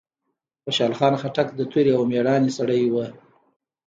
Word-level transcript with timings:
خوشحال 0.63 0.93
خان 0.99 1.13
خټک 1.21 1.47
د 1.55 1.59
توری 1.71 1.91
او 1.97 2.03
ميړانې 2.11 2.51
سړی 2.57 2.81
وه. 2.93 3.05